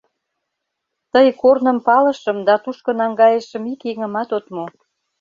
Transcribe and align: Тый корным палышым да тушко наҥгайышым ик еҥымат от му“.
Тый 1.13 1.27
корным 1.41 1.77
палышым 1.87 2.37
да 2.47 2.55
тушко 2.63 2.91
наҥгайышым 3.01 3.63
ик 3.73 3.81
еҥымат 3.91 4.29
от 4.37 4.45
му“. 4.55 4.65